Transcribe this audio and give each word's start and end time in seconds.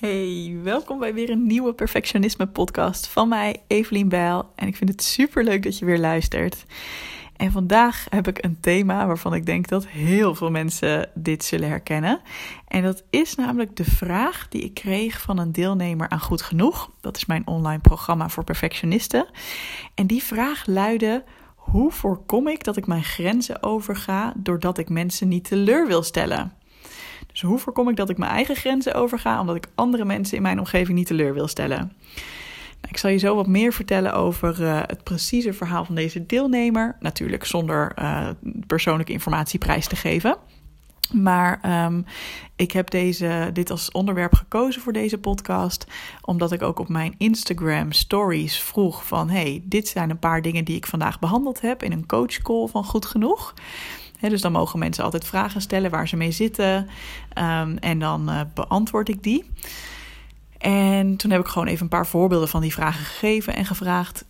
Hey, 0.00 0.56
welkom 0.62 0.98
bij 0.98 1.14
weer 1.14 1.30
een 1.30 1.46
nieuwe 1.46 1.74
Perfectionisme 1.74 2.46
podcast 2.46 3.06
van 3.06 3.28
mij, 3.28 3.56
Evelien 3.66 4.08
Bijl. 4.08 4.52
En 4.54 4.66
ik 4.66 4.76
vind 4.76 4.90
het 4.90 5.02
super 5.02 5.44
leuk 5.44 5.62
dat 5.62 5.78
je 5.78 5.84
weer 5.84 5.98
luistert. 5.98 6.64
En 7.36 7.52
vandaag 7.52 8.06
heb 8.08 8.28
ik 8.28 8.44
een 8.44 8.60
thema 8.60 9.06
waarvan 9.06 9.34
ik 9.34 9.46
denk 9.46 9.68
dat 9.68 9.86
heel 9.86 10.34
veel 10.34 10.50
mensen 10.50 11.10
dit 11.14 11.44
zullen 11.44 11.68
herkennen. 11.68 12.20
En 12.68 12.82
dat 12.82 13.02
is 13.10 13.34
namelijk 13.34 13.76
de 13.76 13.84
vraag 13.84 14.48
die 14.48 14.62
ik 14.62 14.74
kreeg 14.74 15.20
van 15.20 15.38
een 15.38 15.52
deelnemer 15.52 16.08
aan 16.08 16.20
Goed 16.20 16.42
Genoeg. 16.42 16.90
Dat 17.00 17.16
is 17.16 17.26
mijn 17.26 17.46
online 17.46 17.80
programma 17.80 18.28
voor 18.28 18.44
perfectionisten. 18.44 19.26
En 19.94 20.06
die 20.06 20.22
vraag 20.22 20.66
luidde: 20.66 21.24
hoe 21.54 21.92
voorkom 21.92 22.48
ik 22.48 22.64
dat 22.64 22.76
ik 22.76 22.86
mijn 22.86 23.04
grenzen 23.04 23.62
overga 23.62 24.32
doordat 24.36 24.78
ik 24.78 24.88
mensen 24.88 25.28
niet 25.28 25.44
teleur 25.44 25.86
wil 25.86 26.02
stellen? 26.02 26.52
Dus 27.36 27.44
hoe 27.44 27.58
voorkom 27.58 27.88
ik 27.88 27.96
dat 27.96 28.10
ik 28.10 28.18
mijn 28.18 28.30
eigen 28.30 28.56
grenzen 28.56 28.94
overga 28.94 29.40
omdat 29.40 29.56
ik 29.56 29.66
andere 29.74 30.04
mensen 30.04 30.36
in 30.36 30.42
mijn 30.42 30.58
omgeving 30.58 30.98
niet 30.98 31.06
teleur 31.06 31.34
wil 31.34 31.48
stellen? 31.48 31.78
Nou, 31.78 32.88
ik 32.88 32.96
zal 32.96 33.10
je 33.10 33.18
zo 33.18 33.34
wat 33.34 33.46
meer 33.46 33.72
vertellen 33.72 34.14
over 34.14 34.60
uh, 34.60 34.80
het 34.86 35.04
precieze 35.04 35.52
verhaal 35.52 35.84
van 35.84 35.94
deze 35.94 36.26
deelnemer. 36.26 36.96
Natuurlijk 37.00 37.44
zonder 37.44 37.92
uh, 37.98 38.28
persoonlijke 38.66 39.12
informatie 39.12 39.58
prijs 39.58 39.86
te 39.86 39.96
geven. 39.96 40.36
Maar 41.12 41.84
um, 41.84 42.04
ik 42.56 42.72
heb 42.72 42.90
deze, 42.90 43.50
dit 43.52 43.70
als 43.70 43.90
onderwerp 43.90 44.34
gekozen 44.34 44.82
voor 44.82 44.92
deze 44.92 45.18
podcast, 45.18 45.86
omdat 46.20 46.52
ik 46.52 46.62
ook 46.62 46.78
op 46.78 46.88
mijn 46.88 47.14
Instagram 47.18 47.92
stories 47.92 48.58
vroeg 48.58 49.06
van, 49.06 49.28
hey, 49.30 49.62
dit 49.64 49.88
zijn 49.88 50.10
een 50.10 50.18
paar 50.18 50.42
dingen 50.42 50.64
die 50.64 50.76
ik 50.76 50.86
vandaag 50.86 51.18
behandeld 51.18 51.60
heb 51.60 51.82
in 51.82 51.92
een 51.92 52.06
coachcall 52.06 52.66
van 52.66 52.84
Goed 52.84 53.06
Genoeg 53.06 53.54
dus 54.30 54.40
dan 54.40 54.52
mogen 54.52 54.78
mensen 54.78 55.04
altijd 55.04 55.24
vragen 55.24 55.60
stellen 55.60 55.90
waar 55.90 56.08
ze 56.08 56.16
mee 56.16 56.30
zitten. 56.30 56.88
Um, 57.38 57.78
en 57.78 57.98
dan 57.98 58.30
uh, 58.30 58.40
beantwoord 58.54 59.08
ik 59.08 59.22
die. 59.22 59.50
En 60.58 61.16
toen 61.16 61.30
heb 61.30 61.40
ik 61.40 61.46
gewoon 61.46 61.68
even 61.68 61.82
een 61.82 61.88
paar 61.88 62.06
voorbeelden 62.06 62.48
van 62.48 62.60
die 62.60 62.72
vragen 62.72 63.04
gegeven 63.04 63.54
en 63.54 63.66
gevraagd: 63.66 64.24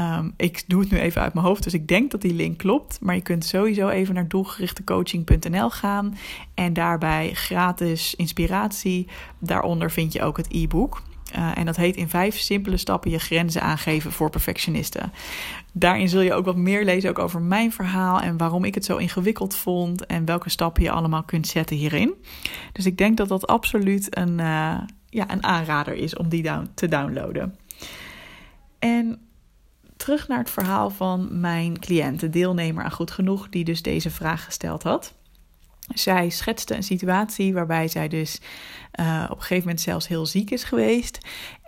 Um, 0.00 0.34
ik 0.36 0.64
doe 0.66 0.80
het 0.80 0.90
nu 0.90 0.98
even 0.98 1.22
uit 1.22 1.34
mijn 1.34 1.46
hoofd, 1.46 1.62
dus 1.62 1.74
ik 1.74 1.88
denk 1.88 2.10
dat 2.10 2.20
die 2.20 2.34
link 2.34 2.58
klopt. 2.58 2.98
Maar 3.00 3.14
je 3.14 3.20
kunt 3.20 3.44
sowieso 3.44 3.88
even 3.88 4.14
naar 4.14 4.28
doelgerichtecoaching.nl 4.28 5.70
gaan. 5.70 6.16
En 6.54 6.72
daarbij 6.72 7.30
gratis 7.34 8.14
inspiratie. 8.14 9.08
Daaronder 9.38 9.90
vind 9.90 10.12
je 10.12 10.22
ook 10.22 10.36
het 10.36 10.46
e-book. 10.50 11.02
Uh, 11.36 11.58
en 11.58 11.66
dat 11.66 11.76
heet 11.76 11.96
in 11.96 12.08
vijf 12.08 12.38
simpele 12.38 12.76
stappen 12.76 13.10
je 13.10 13.18
grenzen 13.18 13.62
aangeven 13.62 14.12
voor 14.12 14.30
perfectionisten. 14.30 15.12
Daarin 15.72 16.08
zul 16.08 16.20
je 16.20 16.34
ook 16.34 16.44
wat 16.44 16.56
meer 16.56 16.84
lezen 16.84 17.10
ook 17.10 17.18
over 17.18 17.40
mijn 17.40 17.72
verhaal 17.72 18.20
en 18.20 18.36
waarom 18.36 18.64
ik 18.64 18.74
het 18.74 18.84
zo 18.84 18.96
ingewikkeld 18.96 19.56
vond 19.56 20.06
en 20.06 20.24
welke 20.24 20.50
stappen 20.50 20.82
je 20.82 20.90
allemaal 20.90 21.22
kunt 21.22 21.46
zetten 21.46 21.76
hierin. 21.76 22.14
Dus 22.72 22.86
ik 22.86 22.98
denk 22.98 23.16
dat 23.16 23.28
dat 23.28 23.46
absoluut 23.46 24.16
een, 24.16 24.38
uh, 24.38 24.78
ja, 25.08 25.30
een 25.30 25.44
aanrader 25.44 25.94
is 25.94 26.16
om 26.16 26.28
die 26.28 26.42
down 26.42 26.70
te 26.74 26.88
downloaden. 26.88 27.56
En 28.78 29.18
terug 30.00 30.28
naar 30.28 30.38
het 30.38 30.50
verhaal 30.50 30.90
van 30.90 31.40
mijn 31.40 31.78
cliënt, 31.78 32.20
de 32.20 32.30
deelnemer 32.30 32.84
aan 32.84 32.90
Goed 32.90 33.10
Genoeg, 33.10 33.48
die 33.48 33.64
dus 33.64 33.82
deze 33.82 34.10
vraag 34.10 34.44
gesteld 34.44 34.82
had. 34.82 35.14
Zij 35.94 36.30
schetste 36.30 36.74
een 36.74 36.82
situatie 36.82 37.54
waarbij 37.54 37.88
zij 37.88 38.08
dus 38.08 38.40
uh, 39.00 39.24
op 39.24 39.36
een 39.36 39.42
gegeven 39.42 39.64
moment 39.64 39.80
zelfs 39.80 40.08
heel 40.08 40.26
ziek 40.26 40.50
is 40.50 40.64
geweest. 40.64 41.18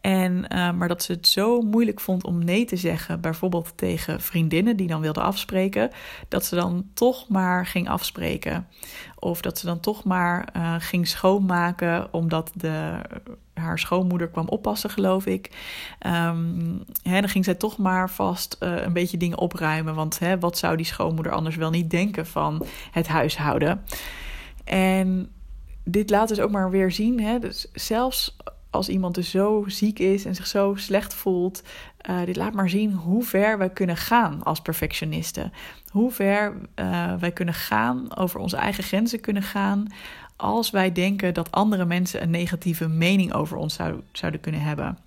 En, 0.01 0.33
uh, 0.33 0.73
maar 0.73 0.89
dat 0.89 1.03
ze 1.03 1.13
het 1.13 1.29
zo 1.29 1.61
moeilijk 1.61 2.01
vond 2.01 2.25
om 2.25 2.45
nee 2.45 2.65
te 2.65 2.77
zeggen, 2.77 3.21
bijvoorbeeld 3.21 3.73
tegen 3.77 4.21
vriendinnen 4.21 4.77
die 4.77 4.87
dan 4.87 5.01
wilden 5.01 5.23
afspreken, 5.23 5.91
dat 6.29 6.45
ze 6.45 6.55
dan 6.55 6.91
toch 6.95 7.29
maar 7.29 7.67
ging 7.67 7.89
afspreken. 7.89 8.69
Of 9.19 9.41
dat 9.41 9.59
ze 9.59 9.67
dan 9.67 9.81
toch 9.81 10.05
maar 10.05 10.49
uh, 10.57 10.75
ging 10.79 11.09
schoonmaken, 11.09 12.13
omdat 12.13 12.51
de, 12.55 13.01
haar 13.55 13.79
schoonmoeder 13.79 14.29
kwam 14.29 14.49
oppassen, 14.49 14.91
geloof 14.91 15.27
ik. 15.27 15.51
Um, 16.07 16.85
hè, 17.03 17.21
dan 17.21 17.29
ging 17.29 17.45
zij 17.45 17.55
toch 17.55 17.79
maar 17.79 18.11
vast 18.11 18.57
een 18.59 18.93
beetje 18.93 19.17
dingen 19.17 19.39
opruimen. 19.39 19.95
Want 19.95 20.19
hè, 20.19 20.39
wat 20.39 20.59
zou 20.59 20.77
die 20.77 20.87
schoonmoeder 20.87 21.33
anders 21.33 21.57
wel 21.57 21.71
niet 21.71 21.91
denken 21.91 22.27
van 22.27 22.67
het 22.91 23.09
huishouden? 23.09 23.85
En 24.65 25.31
dit 25.85 26.11
laat 26.11 26.29
dus 26.29 26.41
ook 26.41 26.51
maar 26.51 26.71
weer 26.71 26.93
zien. 26.93 27.21
Hè? 27.21 27.39
Dus 27.39 27.71
zelfs 27.73 28.37
als 28.71 28.89
iemand 28.89 29.15
dus 29.15 29.31
zo 29.31 29.65
ziek 29.67 29.99
is 29.99 30.25
en 30.25 30.35
zich 30.35 30.47
zo 30.47 30.75
slecht 30.75 31.15
voelt, 31.15 31.63
uh, 32.11 32.25
dit 32.25 32.37
laat 32.37 32.53
maar 32.53 32.69
zien 32.69 32.93
hoe 32.93 33.23
ver 33.23 33.59
wij 33.59 33.71
kunnen 33.71 33.97
gaan 33.97 34.43
als 34.43 34.61
perfectionisten. 34.61 35.53
Hoe 35.91 36.11
ver 36.11 36.55
uh, 36.77 37.15
wij 37.15 37.33
kunnen 37.33 37.55
gaan, 37.55 38.17
over 38.17 38.41
onze 38.41 38.57
eigen 38.57 38.85
grenzen 38.85 39.21
kunnen 39.21 39.43
gaan, 39.43 39.87
als 40.43 40.71
wij 40.71 40.93
denken 40.93 41.35
dat 41.35 41.51
andere 41.51 41.85
mensen 41.85 42.23
een 42.23 42.31
negatieve 42.31 42.89
mening 42.89 43.33
over 43.33 43.57
ons 43.57 43.75
zou, 43.75 44.01
zouden 44.13 44.41
kunnen 44.41 44.63
hebben 44.63 44.99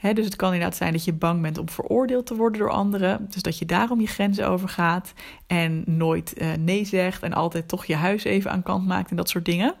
dus 0.00 0.24
het 0.24 0.36
kan 0.36 0.52
inderdaad 0.52 0.76
zijn 0.76 0.92
dat 0.92 1.04
je 1.04 1.12
bang 1.12 1.42
bent 1.42 1.58
om 1.58 1.68
veroordeeld 1.68 2.26
te 2.26 2.36
worden 2.36 2.60
door 2.60 2.70
anderen. 2.70 3.26
Dus 3.30 3.42
dat 3.42 3.58
je 3.58 3.66
daarom 3.66 4.00
je 4.00 4.06
grenzen 4.06 4.48
overgaat 4.48 5.12
en 5.46 5.82
nooit 5.86 6.34
uh, 6.42 6.52
nee 6.58 6.84
zegt 6.84 7.22
en 7.22 7.32
altijd 7.32 7.68
toch 7.68 7.84
je 7.84 7.94
huis 7.94 8.24
even 8.24 8.50
aan 8.50 8.62
kant 8.62 8.86
maakt 8.86 9.10
en 9.10 9.16
dat 9.16 9.28
soort 9.28 9.44
dingen. 9.44 9.74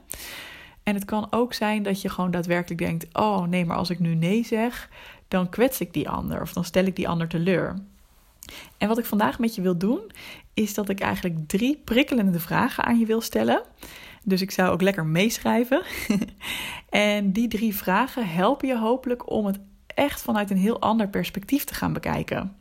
En 0.82 0.94
het 0.94 1.04
kan 1.04 1.26
ook 1.30 1.52
zijn 1.52 1.82
dat 1.82 2.02
je 2.02 2.08
gewoon 2.08 2.30
daadwerkelijk 2.30 2.80
denkt: 2.80 3.06
oh 3.12 3.42
nee, 3.42 3.64
maar 3.64 3.76
als 3.76 3.90
ik 3.90 3.98
nu 3.98 4.14
nee 4.14 4.44
zeg, 4.44 4.88
dan 5.28 5.48
kwets 5.48 5.80
ik 5.80 5.92
die 5.92 6.08
ander 6.08 6.40
of 6.40 6.52
dan 6.52 6.64
stel 6.64 6.84
ik 6.84 6.96
die 6.96 7.08
ander 7.08 7.28
teleur. 7.28 7.74
En 8.78 8.88
wat 8.88 8.98
ik 8.98 9.04
vandaag 9.04 9.38
met 9.38 9.54
je 9.54 9.62
wil 9.62 9.78
doen, 9.78 10.00
is 10.54 10.74
dat 10.74 10.88
ik 10.88 11.00
eigenlijk 11.00 11.48
drie 11.48 11.80
prikkelende 11.84 12.40
vragen 12.40 12.84
aan 12.84 12.98
je 12.98 13.06
wil 13.06 13.20
stellen. 13.20 13.62
Dus 14.28 14.42
ik 14.42 14.50
zou 14.50 14.70
ook 14.70 14.82
lekker 14.82 15.06
meeschrijven. 15.06 15.82
en 16.90 17.32
die 17.32 17.48
drie 17.48 17.74
vragen 17.74 18.28
helpen 18.28 18.68
je 18.68 18.78
hopelijk 18.78 19.30
om 19.30 19.46
het 19.46 19.58
echt 19.86 20.22
vanuit 20.22 20.50
een 20.50 20.56
heel 20.56 20.80
ander 20.80 21.08
perspectief 21.08 21.64
te 21.64 21.74
gaan 21.74 21.92
bekijken. 21.92 22.56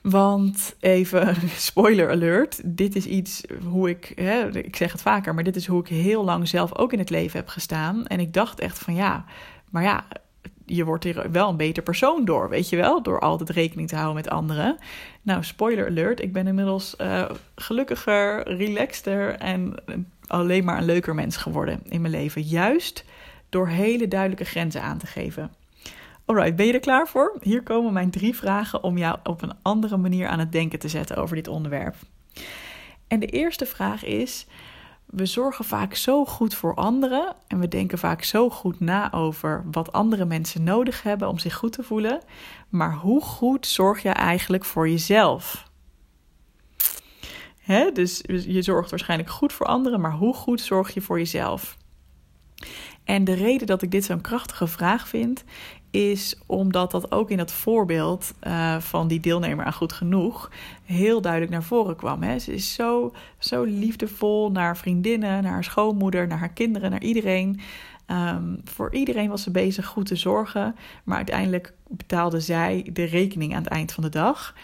Want 0.00 0.76
even 0.80 1.36
spoiler 1.56 2.10
alert, 2.10 2.60
dit 2.64 2.96
is 2.96 3.06
iets 3.06 3.42
hoe 3.64 3.88
ik, 3.88 4.12
hè, 4.14 4.56
ik 4.56 4.76
zeg 4.76 4.92
het 4.92 5.02
vaker, 5.02 5.34
maar 5.34 5.44
dit 5.44 5.56
is 5.56 5.66
hoe 5.66 5.80
ik 5.80 5.88
heel 5.88 6.24
lang 6.24 6.48
zelf 6.48 6.76
ook 6.76 6.92
in 6.92 6.98
het 6.98 7.10
leven 7.10 7.38
heb 7.38 7.48
gestaan. 7.48 8.06
En 8.06 8.20
ik 8.20 8.32
dacht 8.32 8.60
echt 8.60 8.78
van 8.78 8.94
ja, 8.94 9.24
maar 9.70 9.82
ja, 9.82 10.06
je 10.68 10.84
wordt 10.84 11.04
er 11.04 11.30
wel 11.30 11.48
een 11.48 11.56
beter 11.56 11.82
persoon 11.82 12.24
door, 12.24 12.48
weet 12.48 12.68
je 12.68 12.76
wel, 12.76 13.02
door 13.02 13.20
altijd 13.20 13.50
rekening 13.50 13.88
te 13.88 13.94
houden 13.94 14.16
met 14.16 14.30
anderen. 14.30 14.78
Nou, 15.22 15.44
spoiler 15.44 15.86
alert, 15.86 16.20
ik 16.20 16.32
ben 16.32 16.46
inmiddels 16.46 16.94
uh, 17.00 17.30
gelukkiger, 17.54 18.48
relaxter 18.56 19.34
en 19.34 19.74
alleen 20.26 20.64
maar 20.64 20.78
een 20.78 20.84
leuker 20.84 21.14
mens 21.14 21.36
geworden 21.36 21.80
in 21.88 22.00
mijn 22.00 22.12
leven. 22.12 22.42
Juist 22.42 23.04
door 23.48 23.68
hele 23.68 24.08
duidelijke 24.08 24.44
grenzen 24.44 24.82
aan 24.82 24.98
te 24.98 25.06
geven. 25.06 25.50
Alright, 26.24 26.56
ben 26.56 26.66
je 26.66 26.72
er 26.72 26.80
klaar 26.80 27.08
voor? 27.08 27.36
Hier 27.42 27.62
komen 27.62 27.92
mijn 27.92 28.10
drie 28.10 28.36
vragen 28.36 28.82
om 28.82 28.98
jou 28.98 29.18
op 29.24 29.42
een 29.42 29.54
andere 29.62 29.96
manier 29.96 30.28
aan 30.28 30.38
het 30.38 30.52
denken 30.52 30.78
te 30.78 30.88
zetten 30.88 31.16
over 31.16 31.36
dit 31.36 31.48
onderwerp. 31.48 31.94
En 33.06 33.20
de 33.20 33.26
eerste 33.26 33.66
vraag 33.66 34.04
is: 34.04 34.46
we 35.10 35.26
zorgen 35.26 35.64
vaak 35.64 35.94
zo 35.94 36.24
goed 36.24 36.54
voor 36.54 36.74
anderen 36.74 37.34
en 37.46 37.60
we 37.60 37.68
denken 37.68 37.98
vaak 37.98 38.22
zo 38.22 38.50
goed 38.50 38.80
na 38.80 39.12
over 39.12 39.64
wat 39.70 39.92
andere 39.92 40.24
mensen 40.24 40.62
nodig 40.62 41.02
hebben 41.02 41.28
om 41.28 41.38
zich 41.38 41.54
goed 41.54 41.72
te 41.72 41.82
voelen. 41.82 42.20
Maar 42.68 42.94
hoe 42.94 43.22
goed 43.22 43.66
zorg 43.66 44.02
je 44.02 44.08
eigenlijk 44.08 44.64
voor 44.64 44.88
jezelf? 44.88 45.66
Dus 47.92 48.20
je 48.26 48.62
zorgt 48.62 48.90
waarschijnlijk 48.90 49.30
goed 49.30 49.52
voor 49.52 49.66
anderen, 49.66 50.00
maar 50.00 50.12
hoe 50.12 50.34
goed 50.34 50.60
zorg 50.60 50.94
je 50.94 51.00
voor 51.00 51.18
jezelf? 51.18 51.76
En 53.04 53.24
de 53.24 53.34
reden 53.34 53.66
dat 53.66 53.82
ik 53.82 53.90
dit 53.90 54.04
zo'n 54.04 54.20
krachtige 54.20 54.66
vraag 54.66 55.08
vind, 55.08 55.44
is 55.90 56.38
omdat 56.46 56.90
dat 56.90 57.12
ook 57.12 57.30
in 57.30 57.38
het 57.38 57.52
voorbeeld 57.52 58.34
uh, 58.46 58.78
van 58.78 59.08
die 59.08 59.20
deelnemer 59.20 59.64
aan 59.64 59.72
Goed 59.72 59.92
Genoeg 59.92 60.50
heel 60.84 61.20
duidelijk 61.20 61.52
naar 61.52 61.62
voren 61.62 61.96
kwam. 61.96 62.22
Hè. 62.22 62.38
Ze 62.38 62.52
is 62.52 62.74
zo, 62.74 63.12
zo 63.38 63.62
liefdevol 63.62 64.50
naar 64.50 64.76
vriendinnen, 64.76 65.42
naar 65.42 65.52
haar 65.52 65.64
schoonmoeder, 65.64 66.26
naar 66.26 66.38
haar 66.38 66.52
kinderen, 66.52 66.90
naar 66.90 67.02
iedereen. 67.02 67.60
Ehm, 68.06 68.56
voor 68.64 68.94
iedereen 68.94 69.28
was 69.28 69.42
ze 69.42 69.50
bezig 69.50 69.86
goed 69.86 70.06
te 70.06 70.16
zorgen, 70.16 70.76
maar 71.04 71.16
uiteindelijk 71.16 71.72
betaalde 71.88 72.40
zij 72.40 72.88
de 72.92 73.04
rekening 73.04 73.54
aan 73.54 73.62
het 73.62 73.72
eind 73.72 73.92
van 73.92 74.02
de 74.02 74.10
dag. 74.10 74.54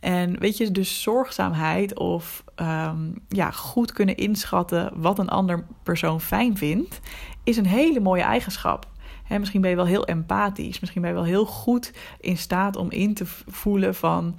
En 0.00 0.38
weet 0.38 0.56
je, 0.56 0.70
dus 0.70 1.02
zorgzaamheid 1.02 1.98
of 1.98 2.44
ehm, 2.54 2.98
ja, 3.28 3.50
goed 3.50 3.92
kunnen 3.92 4.16
inschatten 4.16 4.92
wat 4.94 5.18
een 5.18 5.28
ander 5.28 5.64
persoon 5.82 6.20
fijn 6.20 6.56
vindt, 6.56 7.00
is 7.44 7.56
een 7.56 7.66
hele 7.66 8.00
mooie 8.00 8.22
eigenschap. 8.22 8.86
He, 9.32 9.38
misschien 9.38 9.60
ben 9.60 9.70
je 9.70 9.76
wel 9.76 9.86
heel 9.86 10.06
empathisch, 10.06 10.80
misschien 10.80 11.02
ben 11.02 11.10
je 11.10 11.16
wel 11.16 11.26
heel 11.26 11.46
goed 11.46 11.92
in 12.20 12.36
staat 12.36 12.76
om 12.76 12.90
in 12.90 13.14
te 13.14 13.26
voelen 13.46 13.94
van. 13.94 14.38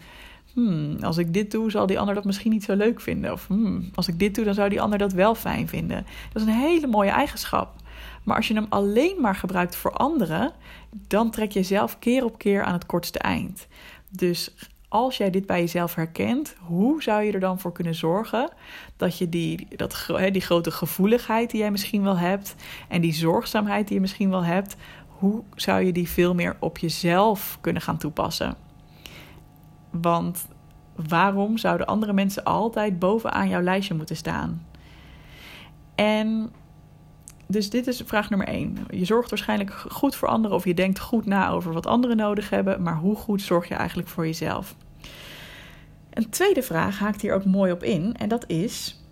Hmm, 0.54 0.98
als 1.02 1.18
ik 1.18 1.34
dit 1.34 1.52
doe, 1.52 1.72
zal 1.72 1.86
die 1.86 2.00
ander 2.00 2.16
dat 2.16 2.26
misschien 2.26 2.52
niet 2.52 2.64
zo 2.64 2.76
leuk 2.76 3.02
vinden. 3.02 3.32
Of 3.32 3.48
hmm, 3.48 3.90
als 3.96 4.08
ik 4.08 4.20
dit 4.20 4.36
doe, 4.36 4.46
dan 4.46 4.54
zou 4.54 4.70
die 4.70 4.82
ander 4.82 4.98
dat 4.98 5.14
wel 5.14 5.36
fijn 5.36 5.68
vinden. 5.68 6.06
Dat 6.34 6.42
is 6.42 6.48
een 6.48 6.60
hele 6.60 6.88
mooie 6.88 7.10
eigenschap. 7.10 7.76
Maar 8.24 8.36
als 8.36 8.48
je 8.48 8.54
hem 8.54 8.66
alleen 8.70 9.22
maar 9.22 9.36
gebruikt 9.36 9.76
voor 9.76 9.92
anderen, 9.92 10.52
dan 11.08 11.30
trek 11.30 11.52
je 11.52 11.64
zelf 11.64 12.00
keer 12.00 12.26
op 12.26 12.38
keer 12.38 12.64
aan 12.64 12.74
het 12.74 12.86
kortste 12.86 13.20
eind. 13.20 13.68
Dus 14.10 14.54
als 14.94 15.18
jij 15.18 15.30
dit 15.30 15.46
bij 15.46 15.60
jezelf 15.60 15.96
herkent, 15.96 16.56
hoe 16.60 17.04
zou 17.04 17.24
je 17.24 17.32
er 17.32 17.40
dan 17.40 17.60
voor 17.60 17.72
kunnen 17.72 17.96
zorgen 17.96 18.50
dat 18.98 19.18
je 19.18 19.30
die, 19.30 19.68
dat, 19.76 20.08
die 20.32 20.42
grote 20.42 20.72
gevoeligheid 20.72 21.52
die 21.52 21.60
jij 21.60 21.72
misschien 21.72 22.04
wel 22.04 22.18
hebt 22.18 22.56
en 22.88 23.02
die 23.02 23.14
zorgzaamheid 23.14 23.88
die 23.88 23.96
je 23.96 24.02
misschien 24.02 24.30
wel 24.30 24.44
hebt, 24.44 24.76
hoe 25.08 25.44
zou 25.56 25.84
je 25.84 25.92
die 25.92 26.10
veel 26.10 26.34
meer 26.34 26.56
op 26.60 26.78
jezelf 26.78 27.58
kunnen 27.62 27.82
gaan 27.82 27.98
toepassen? 27.98 28.56
Want 29.90 30.48
waarom 30.96 31.58
zouden 31.58 31.88
andere 31.88 32.14
mensen 32.14 32.44
altijd 32.44 33.00
bovenaan 33.00 33.50
jouw 33.50 33.62
lijstje 33.62 33.94
moeten 33.96 34.16
staan? 34.16 34.66
En 35.96 36.52
dus 37.48 37.70
dit 37.70 37.88
is 37.88 38.02
vraag 38.06 38.30
nummer 38.30 38.48
één. 38.48 38.78
Je 38.90 39.06
zorgt 39.06 39.30
waarschijnlijk 39.30 39.72
goed 39.72 40.16
voor 40.16 40.28
anderen 40.28 40.58
of 40.58 40.66
je 40.66 40.74
denkt 40.74 41.00
goed 41.00 41.26
na 41.26 41.50
over 41.50 41.74
wat 41.74 41.86
anderen 41.86 42.18
nodig 42.18 42.50
hebben, 42.50 42.82
maar 42.82 42.98
hoe 42.98 43.16
goed 43.16 43.42
zorg 43.42 43.68
je 43.68 43.76
eigenlijk 43.76 44.08
voor 44.08 44.26
jezelf? 44.26 44.76
Een 46.10 46.30
tweede 46.30 46.62
vraag 46.62 47.00
haakt 47.00 47.22
hier 47.22 47.34
ook 47.34 47.46
mooi 47.46 47.72
op 47.72 47.84
in 47.84 48.16
en 48.18 48.30
dat 48.30 48.50
is: 48.50 49.04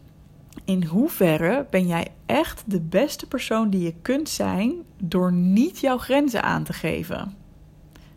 in 0.66 0.84
hoeverre 0.84 1.66
ben 1.70 1.88
jij 1.88 2.08
echt 2.26 2.64
de 2.66 2.82
beste 2.82 3.28
persoon 3.28 3.70
die 3.70 3.84
je 3.84 3.94
kunt 4.02 4.30
zijn 4.30 4.74
door 4.98 5.32
niet 5.32 5.80
jouw 5.80 5.98
grenzen 5.98 6.44
aan 6.44 6.64
te 6.64 6.74
geven? 6.74 7.36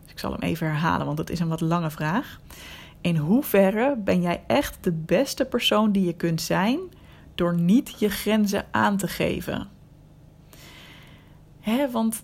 Dus 0.03 0.11
ik 0.11 0.19
zal 0.19 0.31
hem 0.31 0.41
even 0.41 0.67
herhalen, 0.67 1.05
want 1.05 1.17
het 1.17 1.29
is 1.29 1.39
een 1.39 1.47
wat 1.47 1.61
lange 1.61 1.91
vraag. 1.91 2.39
In 3.01 3.17
hoeverre 3.17 3.95
ben 3.97 4.21
jij 4.21 4.43
echt 4.47 4.77
de 4.81 4.91
beste 4.91 5.45
persoon 5.45 5.91
die 5.91 6.05
je 6.05 6.13
kunt 6.13 6.41
zijn 6.41 6.79
door 7.35 7.59
niet 7.59 7.99
je 7.99 8.09
grenzen 8.09 8.65
aan 8.71 8.97
te 8.97 9.07
geven? 9.07 9.74
Hè, 11.65 11.91
want 11.91 12.23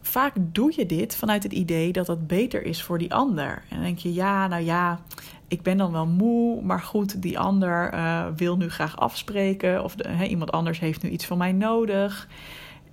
vaak 0.00 0.34
doe 0.38 0.72
je 0.76 0.86
dit 0.86 1.16
vanuit 1.16 1.42
het 1.42 1.52
idee 1.52 1.92
dat 1.92 2.06
dat 2.06 2.26
beter 2.26 2.64
is 2.64 2.82
voor 2.82 2.98
die 2.98 3.14
ander. 3.14 3.62
En 3.68 3.76
dan 3.76 3.82
denk 3.82 3.98
je, 3.98 4.12
ja, 4.12 4.46
nou 4.46 4.62
ja, 4.62 5.00
ik 5.48 5.62
ben 5.62 5.76
dan 5.76 5.92
wel 5.92 6.06
moe, 6.06 6.62
maar 6.62 6.80
goed, 6.80 7.22
die 7.22 7.38
ander 7.38 7.94
uh, 7.94 8.26
wil 8.36 8.56
nu 8.56 8.68
graag 8.70 8.96
afspreken. 8.96 9.84
Of 9.84 9.94
de, 9.94 10.28
iemand 10.28 10.52
anders 10.52 10.80
heeft 10.80 11.02
nu 11.02 11.10
iets 11.10 11.26
van 11.26 11.38
mij 11.38 11.52
nodig. 11.52 12.28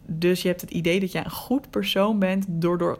Dus 0.05 0.41
je 0.41 0.47
hebt 0.47 0.61
het 0.61 0.71
idee 0.71 0.99
dat 0.99 1.11
jij 1.11 1.25
een 1.25 1.31
goed 1.31 1.69
persoon 1.69 2.19
bent 2.19 2.45
door, 2.47 2.77
door, 2.77 2.97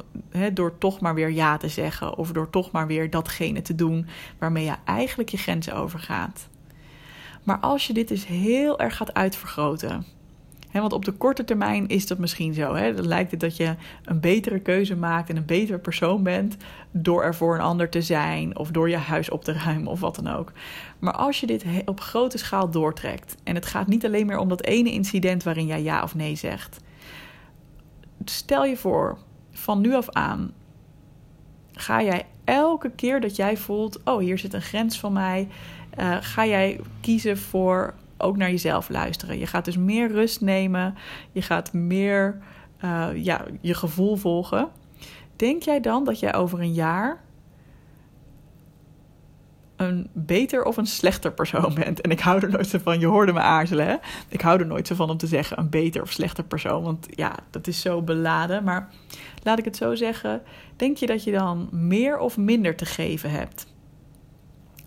door 0.54 0.78
toch 0.78 1.00
maar 1.00 1.16
weer 1.16 1.32
ja 1.32 1.58
te 1.58 1.70
zeggen. 1.70 2.18
Of 2.18 2.32
door 2.32 2.50
toch 2.50 2.72
maar 2.72 2.88
weer 2.88 3.10
datgene 3.10 3.62
te 3.62 3.76
doen 3.76 4.08
waarmee 4.40 4.66
je 4.66 4.76
eigenlijk 4.86 5.30
je 5.30 5.38
grenzen 5.38 5.76
overgaat. 5.76 6.48
Maar 7.44 7.60
als 7.60 7.88
je 7.88 7.94
dit 7.94 8.08
dus 8.08 8.28
heel 8.28 8.80
erg 8.80 8.96
gaat 8.96 9.14
uitvergroten 9.14 10.06
want 10.72 10.94
op 10.94 11.06
de 11.06 11.12
korte 11.12 11.44
termijn 11.44 11.88
is 11.88 12.08
dat 12.08 12.18
misschien 12.18 12.54
zo. 12.54 12.74
He. 12.74 12.94
Dan 12.94 13.08
lijkt 13.08 13.32
het 13.32 13.40
dat 13.40 13.58
je 13.58 13.76
een 14.04 14.20
betere 14.20 14.60
keuze 14.60 14.96
maakt 14.96 15.30
en 15.30 15.38
een 15.38 15.46
betere 15.46 15.78
persoon 15.78 16.24
bent 16.24 16.58
door 16.92 17.24
er 17.24 17.36
voor 17.36 17.56
een 17.56 17.62
ander 17.62 17.90
te 17.90 18.02
zijn 18.02 18.58
of 18.58 18.72
door 18.72 18.90
je 18.90 18.98
huis 18.98 19.30
op 19.30 19.44
te 19.44 19.54
ruimen 19.54 19.92
of 19.92 20.00
wat 20.00 20.16
dan 20.16 20.28
ook. 20.28 20.52
Maar 21.00 21.14
als 21.14 21.40
je 21.40 21.48
dit 21.48 21.66
op 21.86 22.00
grote 22.00 22.38
schaal 22.38 22.70
doortrekt 22.70 23.36
en 23.44 23.56
het 23.56 23.66
gaat 23.66 23.88
niet 23.88 24.06
alleen 24.06 24.26
meer 24.26 24.38
om 24.38 24.50
dat 24.50 24.64
ene 24.64 24.92
incident 24.92 25.44
waarin 25.44 25.66
jij 25.66 25.84
ja 25.84 26.04
of 26.04 26.16
nee 26.16 26.36
zegt. 26.36 26.80
Stel 28.26 28.66
je 28.66 28.78
voor, 28.78 29.18
van 29.52 29.82
nu 29.82 29.94
af 29.94 30.10
aan 30.10 30.54
ga 31.72 32.04
jij 32.04 32.26
elke 32.44 32.92
keer 32.92 33.22
dat 33.22 33.36
jij 33.36 33.58
voelt: 33.58 34.04
oh, 34.04 34.20
hier 34.20 34.38
zit 34.38 34.54
een 34.54 34.62
grens 34.62 35.00
van 35.00 35.14
mij, 35.14 35.48
uh, 36.00 36.18
ga 36.22 36.46
jij 36.46 36.80
kiezen 37.02 37.38
voor 37.38 37.94
ook 38.20 38.38
naar 38.38 38.50
jezelf 38.50 38.90
luisteren. 38.90 39.40
Je 39.40 39.48
gaat 39.48 39.66
dus 39.66 39.78
meer 39.78 40.12
rust 40.12 40.42
nemen. 40.42 40.96
Je 41.32 41.42
gaat 41.42 41.74
meer 41.74 42.38
uh, 42.84 43.08
ja, 43.14 43.46
je 43.62 43.74
gevoel 43.74 44.16
volgen. 44.16 44.70
Denk 45.36 45.64
jij 45.64 45.80
dan 45.80 46.04
dat 46.04 46.20
jij 46.20 46.34
over 46.36 46.60
een 46.60 46.74
jaar 46.74 47.22
een 49.76 50.10
beter 50.14 50.64
of 50.64 50.78
een 50.78 50.86
slechter 50.86 51.34
persoon 51.34 51.74
bent? 51.74 52.02
En 52.02 52.12
ik 52.12 52.20
hou 52.20 52.42
er 52.42 52.50
nooit 52.50 52.68
zo 52.68 52.80
van, 52.84 53.00
je 53.00 53.06
hoorde 53.06 53.34
me 53.34 53.40
aarzelen. 53.40 53.88
Hè? 53.88 53.96
Ik 54.28 54.42
hou 54.42 54.60
er 54.60 54.66
nooit 54.66 54.88
zo 54.88 54.96
van 54.96 55.10
om 55.10 55.18
te 55.18 55.28
zeggen 55.28 55.60
een 55.60 55.70
beter 55.70 56.02
of 56.02 56.12
slechter 56.12 56.44
persoon. 56.44 56.84
Want 56.84 57.08
ja, 57.10 57.36
dat 57.50 57.68
is 57.68 57.82
zo 57.82 58.02
beladen. 58.02 58.64
Maar 58.64 58.90
laat 59.44 59.60
ik 59.60 59.66
het 59.66 59.78
zo 59.78 59.96
zeggen. 59.96 60.42
Denk 60.76 60.98
je 60.98 61.06
dat 61.06 61.24
je 61.24 61.32
dan 61.32 61.70
meer 61.72 62.18
of 62.18 62.38
minder 62.38 62.76
te 62.76 62.86
geven 62.86 63.32
hebt? 63.32 63.68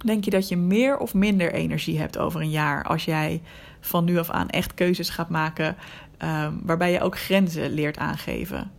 Denk 0.04 0.24
je 0.24 0.30
dat 0.30 0.48
je 0.48 0.56
meer 0.56 0.98
of 0.98 1.14
minder 1.14 1.52
energie 1.52 1.98
hebt 1.98 2.18
over 2.18 2.40
een 2.40 2.50
jaar 2.50 2.84
als 2.84 3.04
jij 3.04 3.42
van 3.80 4.04
nu 4.04 4.18
af 4.18 4.30
aan 4.30 4.48
echt 4.48 4.74
keuzes 4.74 5.08
gaat 5.08 5.28
maken 5.28 5.76
um, 6.18 6.60
waarbij 6.62 6.92
je 6.92 7.00
ook 7.00 7.18
grenzen 7.18 7.70
leert 7.70 7.98
aangeven? 7.98 8.70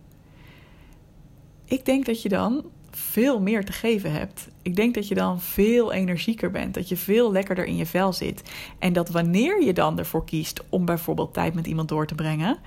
Ik 1.65 1.85
denk 1.85 2.05
dat 2.05 2.21
je 2.21 2.29
dan 2.29 2.65
veel 2.91 3.41
meer 3.41 3.65
te 3.65 3.71
geven 3.71 4.11
hebt. 4.11 4.47
Ik 4.61 4.75
denk 4.75 4.93
dat 4.93 5.07
je 5.07 5.15
dan 5.15 5.41
veel 5.41 5.93
energieker 5.93 6.51
bent, 6.51 6.73
dat 6.73 6.89
je 6.89 6.97
veel 6.97 7.31
lekkerder 7.31 7.65
in 7.65 7.75
je 7.75 7.85
vel 7.85 8.13
zit. 8.13 8.51
En 8.79 8.93
dat 8.93 9.09
wanneer 9.09 9.63
je 9.63 9.73
dan 9.73 9.99
ervoor 9.99 10.25
kiest 10.25 10.63
om 10.69 10.85
bijvoorbeeld 10.85 11.33
tijd 11.33 11.53
met 11.53 11.67
iemand 11.67 11.89
door 11.89 12.07
te 12.07 12.15
brengen, 12.15 12.57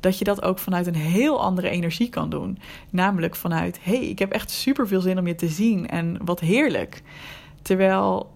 dat 0.00 0.18
je 0.18 0.24
dat 0.24 0.42
ook 0.42 0.58
vanuit 0.58 0.86
een 0.86 0.94
heel 0.94 1.42
andere 1.42 1.68
energie 1.68 2.08
kan 2.08 2.30
doen. 2.30 2.58
Namelijk 2.90 3.36
vanuit: 3.36 3.78
hé, 3.82 3.96
hey, 3.96 4.06
ik 4.06 4.18
heb 4.18 4.32
echt 4.32 4.50
super 4.50 4.88
veel 4.88 5.00
zin 5.00 5.18
om 5.18 5.26
je 5.26 5.34
te 5.34 5.48
zien 5.48 5.88
en 5.88 6.18
wat 6.24 6.40
heerlijk. 6.40 7.02
Terwijl 7.64 8.32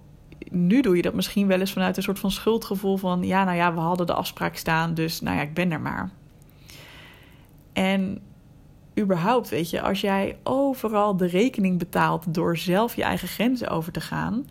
nu 0.51 0.81
doe 0.81 0.97
je 0.97 1.03
dat 1.03 1.15
misschien 1.15 1.47
wel 1.47 1.61
eens 1.61 1.73
vanuit 1.73 1.97
een 1.97 2.03
soort 2.03 2.19
van 2.19 2.31
schuldgevoel 2.31 2.97
van 2.97 3.23
ja, 3.23 3.45
nou 3.45 3.57
ja, 3.57 3.75
we 3.75 3.81
hadden 3.81 4.07
de 4.07 4.15
afspraak 4.15 4.57
staan, 4.57 4.95
dus 4.95 5.21
nou 5.21 5.37
ja, 5.37 5.43
ik 5.43 5.55
ben 5.55 5.73
er 5.73 5.81
maar. 5.81 6.11
En 7.73 8.21
überhaupt, 8.99 9.49
weet 9.49 9.71
je, 9.71 9.81
als 9.81 10.01
jij 10.01 10.39
overal 10.43 11.17
de 11.17 11.27
rekening 11.27 11.79
betaalt 11.79 12.35
door 12.35 12.57
zelf 12.57 12.97
je 12.97 13.03
eigen 13.03 13.29
grenzen 13.29 13.69
over 13.69 13.93
te 13.93 14.01
gaan, 14.01 14.47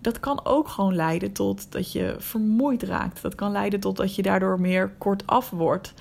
dat 0.00 0.20
kan 0.20 0.40
ook 0.44 0.68
gewoon 0.68 0.94
leiden 0.94 1.32
tot 1.32 1.72
dat 1.72 1.92
je 1.92 2.16
vermoeid 2.18 2.82
raakt. 2.82 3.22
Dat 3.22 3.34
kan 3.34 3.52
leiden 3.52 3.80
tot 3.80 3.96
dat 3.96 4.14
je 4.14 4.22
daardoor 4.22 4.60
meer 4.60 4.90
kortaf 4.98 5.50
wordt. 5.50 5.94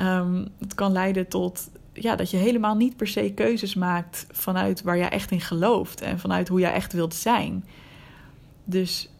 Um, 0.00 0.48
het 0.58 0.74
kan 0.74 0.92
leiden 0.92 1.28
tot 1.28 1.70
ja, 1.92 2.16
dat 2.16 2.30
je 2.30 2.36
helemaal 2.36 2.74
niet 2.74 2.96
per 2.96 3.08
se 3.08 3.32
keuzes 3.34 3.74
maakt 3.74 4.26
vanuit 4.30 4.82
waar 4.82 4.96
jij 4.96 5.08
echt 5.08 5.30
in 5.30 5.40
gelooft 5.40 6.00
en 6.00 6.18
vanuit 6.18 6.48
hoe 6.48 6.60
jij 6.60 6.72
echt 6.72 6.92
wilt 6.92 7.14
zijn. 7.14 7.64
Dus 8.64 9.10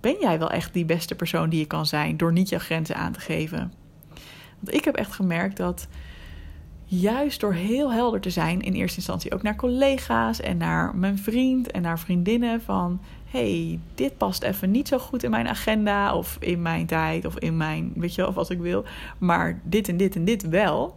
ben 0.00 0.16
jij 0.20 0.38
wel 0.38 0.50
echt 0.50 0.72
die 0.72 0.84
beste 0.84 1.14
persoon 1.14 1.48
die 1.48 1.58
je 1.58 1.66
kan 1.66 1.86
zijn 1.86 2.16
door 2.16 2.32
niet 2.32 2.48
je 2.48 2.58
grenzen 2.58 2.96
aan 2.96 3.12
te 3.12 3.20
geven? 3.20 3.72
Want 4.60 4.76
ik 4.76 4.84
heb 4.84 4.94
echt 4.94 5.12
gemerkt 5.12 5.56
dat 5.56 5.88
juist 6.84 7.40
door 7.40 7.52
heel 7.52 7.92
helder 7.92 8.20
te 8.20 8.30
zijn, 8.30 8.60
in 8.60 8.72
eerste 8.72 8.96
instantie 8.96 9.34
ook 9.34 9.42
naar 9.42 9.56
collega's 9.56 10.40
en 10.40 10.56
naar 10.56 10.96
mijn 10.96 11.18
vriend 11.18 11.70
en 11.70 11.82
naar 11.82 11.98
vriendinnen 11.98 12.62
van 12.62 13.00
hey, 13.30 13.78
dit 13.94 14.16
past 14.16 14.42
even 14.42 14.70
niet 14.70 14.88
zo 14.88 14.98
goed 14.98 15.22
in 15.22 15.30
mijn 15.30 15.48
agenda 15.48 16.14
of 16.14 16.36
in 16.40 16.62
mijn 16.62 16.86
tijd 16.86 17.24
of 17.24 17.38
in 17.38 17.56
mijn, 17.56 17.92
weet 17.94 18.14
je 18.14 18.20
wel, 18.20 18.30
of 18.30 18.34
wat 18.36 18.50
ik 18.50 18.58
wil, 18.58 18.84
maar 19.18 19.60
dit 19.64 19.88
en 19.88 19.96
dit 19.96 20.16
en 20.16 20.24
dit 20.24 20.48
wel. 20.48 20.96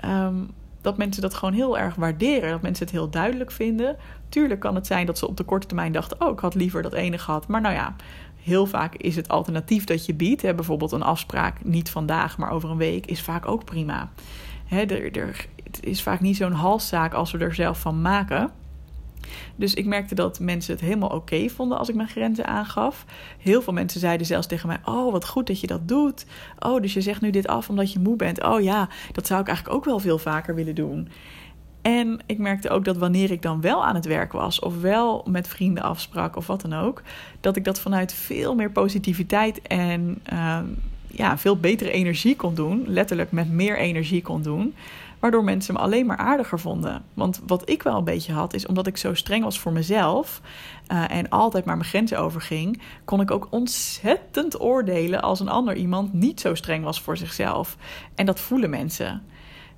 Ehm, 0.00 0.36
dat 0.80 0.96
mensen 0.96 1.22
dat 1.22 1.34
gewoon 1.34 1.54
heel 1.54 1.78
erg 1.78 1.94
waarderen. 1.94 2.50
Dat 2.50 2.62
mensen 2.62 2.84
het 2.84 2.94
heel 2.94 3.10
duidelijk 3.10 3.50
vinden. 3.50 3.96
Tuurlijk 4.28 4.60
kan 4.60 4.74
het 4.74 4.86
zijn 4.86 5.06
dat 5.06 5.18
ze 5.18 5.28
op 5.28 5.36
de 5.36 5.44
korte 5.44 5.66
termijn 5.66 5.92
dachten: 5.92 6.20
oh, 6.20 6.32
ik 6.32 6.38
had 6.38 6.54
liever 6.54 6.82
dat 6.82 6.92
ene 6.92 7.18
gehad. 7.18 7.48
Maar 7.48 7.60
nou 7.60 7.74
ja, 7.74 7.94
heel 8.42 8.66
vaak 8.66 8.94
is 8.94 9.16
het 9.16 9.28
alternatief 9.28 9.84
dat 9.84 10.06
je 10.06 10.14
biedt. 10.14 10.42
Hè, 10.42 10.54
bijvoorbeeld 10.54 10.92
een 10.92 11.02
afspraak, 11.02 11.64
niet 11.64 11.90
vandaag, 11.90 12.38
maar 12.38 12.50
over 12.50 12.70
een 12.70 12.76
week, 12.76 13.06
is 13.06 13.22
vaak 13.22 13.48
ook 13.48 13.64
prima. 13.64 14.10
Hè, 14.66 14.80
er, 14.80 15.16
er, 15.16 15.46
het 15.64 15.84
is 15.84 16.02
vaak 16.02 16.20
niet 16.20 16.36
zo'n 16.36 16.52
halszaak 16.52 17.14
als 17.14 17.30
we 17.30 17.38
er 17.38 17.54
zelf 17.54 17.80
van 17.80 18.02
maken. 18.02 18.50
Dus 19.56 19.74
ik 19.74 19.86
merkte 19.86 20.14
dat 20.14 20.40
mensen 20.40 20.72
het 20.74 20.82
helemaal 20.82 21.08
oké 21.08 21.48
vonden 21.48 21.78
als 21.78 21.88
ik 21.88 21.94
mijn 21.94 22.08
grenzen 22.08 22.46
aangaf. 22.46 23.04
Heel 23.38 23.62
veel 23.62 23.72
mensen 23.72 24.00
zeiden 24.00 24.26
zelfs 24.26 24.46
tegen 24.46 24.68
mij: 24.68 24.80
Oh, 24.84 25.12
wat 25.12 25.28
goed 25.28 25.46
dat 25.46 25.60
je 25.60 25.66
dat 25.66 25.88
doet. 25.88 26.26
Oh, 26.58 26.82
dus 26.82 26.92
je 26.92 27.00
zegt 27.00 27.20
nu 27.20 27.30
dit 27.30 27.46
af 27.46 27.68
omdat 27.68 27.92
je 27.92 27.98
moe 27.98 28.16
bent. 28.16 28.42
Oh 28.42 28.60
ja, 28.60 28.88
dat 29.12 29.26
zou 29.26 29.40
ik 29.40 29.46
eigenlijk 29.46 29.76
ook 29.76 29.84
wel 29.84 29.98
veel 29.98 30.18
vaker 30.18 30.54
willen 30.54 30.74
doen. 30.74 31.08
En 31.82 32.20
ik 32.26 32.38
merkte 32.38 32.70
ook 32.70 32.84
dat 32.84 32.96
wanneer 32.96 33.30
ik 33.30 33.42
dan 33.42 33.60
wel 33.60 33.84
aan 33.84 33.94
het 33.94 34.06
werk 34.06 34.32
was, 34.32 34.58
of 34.60 34.80
wel 34.80 35.24
met 35.28 35.48
vrienden 35.48 35.82
afsprak 35.82 36.36
of 36.36 36.46
wat 36.46 36.60
dan 36.60 36.72
ook, 36.72 37.02
dat 37.40 37.56
ik 37.56 37.64
dat 37.64 37.80
vanuit 37.80 38.12
veel 38.12 38.54
meer 38.54 38.70
positiviteit 38.70 39.62
en 39.62 40.18
uh, 40.32 40.58
ja, 41.06 41.38
veel 41.38 41.56
betere 41.56 41.90
energie 41.90 42.36
kon 42.36 42.54
doen. 42.54 42.84
Letterlijk 42.86 43.32
met 43.32 43.50
meer 43.50 43.78
energie 43.78 44.22
kon 44.22 44.42
doen. 44.42 44.74
Waardoor 45.20 45.44
mensen 45.44 45.74
me 45.74 45.80
alleen 45.80 46.06
maar 46.06 46.16
aardiger 46.16 46.60
vonden. 46.60 47.04
Want 47.14 47.40
wat 47.46 47.68
ik 47.68 47.82
wel 47.82 47.96
een 47.96 48.04
beetje 48.04 48.32
had, 48.32 48.54
is 48.54 48.66
omdat 48.66 48.86
ik 48.86 48.96
zo 48.96 49.14
streng 49.14 49.44
was 49.44 49.60
voor 49.60 49.72
mezelf. 49.72 50.40
Uh, 50.92 51.10
en 51.10 51.28
altijd 51.28 51.64
maar 51.64 51.76
mijn 51.76 51.88
grenzen 51.88 52.18
overging. 52.18 52.80
kon 53.04 53.20
ik 53.20 53.30
ook 53.30 53.46
ontzettend 53.50 54.60
oordelen 54.60 55.22
als 55.22 55.40
een 55.40 55.48
ander 55.48 55.76
iemand 55.76 56.12
niet 56.12 56.40
zo 56.40 56.54
streng 56.54 56.84
was 56.84 57.00
voor 57.00 57.16
zichzelf. 57.16 57.76
En 58.14 58.26
dat 58.26 58.40
voelen 58.40 58.70
mensen. 58.70 59.22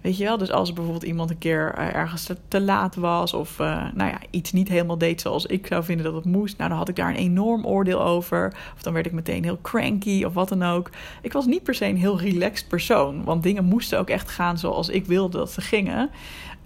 Weet 0.03 0.17
je 0.17 0.25
wel, 0.25 0.39
dus 0.39 0.51
als 0.51 0.73
bijvoorbeeld 0.73 1.05
iemand 1.05 1.31
een 1.31 1.39
keer 1.39 1.75
uh, 1.79 1.95
ergens 1.95 2.25
te, 2.25 2.37
te, 2.49 2.61
laat 2.61 2.95
was 2.95 3.35
of 3.35 3.59
uh, 3.59 3.85
nou 3.95 4.11
ja, 4.11 4.19
iets 4.31 4.53
niet 4.53 4.69
helemaal 4.69 4.99
deed 4.99 5.21
zoals 5.21 5.47
ik 5.47 5.67
zou 5.67 5.85
vinden 5.85 6.05
dat 6.05 6.15
het 6.15 6.25
moest, 6.25 6.57
nou 6.57 6.69
dan 6.69 6.79
had 6.79 6.89
ik 6.89 6.97
daar 6.97 7.09
een 7.09 7.17
enorm 7.17 7.67
oordeel 7.67 8.03
over. 8.03 8.53
Of 8.75 8.83
dan 8.83 8.93
werd 8.93 9.07
ik 9.07 9.13
meteen 9.13 9.45
heel 9.45 9.59
cranky 9.63 10.25
of 10.25 10.35
wat 10.35 10.49
dan 10.49 10.63
ook. 10.63 10.91
Ik 11.23 11.33
was 11.33 11.47
niet 11.47 11.63
per 11.63 11.75
se 11.75 11.87
een 11.87 11.97
heel 11.97 12.21
relaxed 12.21 12.69
persoon, 12.69 13.25
want 13.25 13.43
dingen 13.43 13.65
moesten 13.65 13.99
ook 13.99 14.09
echt 14.09 14.31
gaan 14.31 14.59
zoals 14.59 14.89
ik 14.89 15.07
wilde 15.07 15.39
dat 15.39 15.51
ze 15.51 15.61
gingen. 15.61 16.11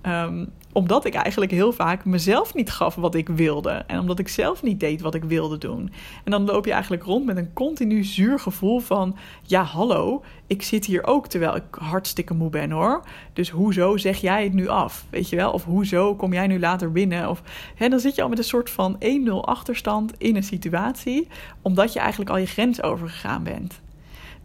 Um, 0.07 0.53
omdat 0.73 1.05
ik 1.05 1.15
eigenlijk 1.15 1.53
heel 1.53 1.73
vaak 1.73 2.05
mezelf 2.05 2.55
niet 2.55 2.71
gaf 2.71 2.95
wat 2.95 3.15
ik 3.15 3.29
wilde. 3.29 3.71
En 3.71 3.99
omdat 3.99 4.19
ik 4.19 4.29
zelf 4.29 4.63
niet 4.63 4.81
deed 4.81 5.01
wat 5.01 5.15
ik 5.15 5.25
wilde 5.25 5.59
doen. 5.59 5.93
En 6.25 6.31
dan 6.31 6.45
loop 6.45 6.65
je 6.65 6.73
eigenlijk 6.73 7.03
rond 7.03 7.25
met 7.25 7.37
een 7.37 7.53
continu 7.53 8.05
zuur 8.05 8.39
gevoel 8.39 8.79
van: 8.79 9.17
ja, 9.43 9.63
hallo, 9.63 10.25
ik 10.47 10.63
zit 10.63 10.85
hier 10.85 11.07
ook 11.07 11.27
terwijl 11.27 11.57
ik 11.57 11.65
hartstikke 11.71 12.35
moe 12.35 12.51
ben 12.51 12.71
hoor. 12.71 13.03
Dus 13.33 13.51
hoezo 13.51 13.97
zeg 13.97 14.17
jij 14.21 14.45
het 14.45 14.53
nu 14.53 14.69
af? 14.69 15.05
Weet 15.11 15.29
je 15.29 15.37
wel? 15.37 15.53
Of 15.53 15.65
hoezo 15.65 16.15
kom 16.15 16.33
jij 16.33 16.47
nu 16.47 16.59
later 16.59 16.93
binnen? 16.93 17.29
Of 17.29 17.43
hè, 17.75 17.89
dan 17.89 18.01
zit 18.01 18.15
je 18.15 18.23
al 18.23 18.29
met 18.29 18.39
een 18.39 18.45
soort 18.45 18.71
van 18.71 18.97
1-0 19.27 19.31
achterstand 19.41 20.13
in 20.19 20.37
een 20.37 20.43
situatie, 20.43 21.29
omdat 21.63 21.93
je 21.93 21.99
eigenlijk 21.99 22.31
al 22.31 22.39
je 22.39 22.47
grens 22.47 22.83
overgegaan 22.83 23.43
bent. 23.43 23.81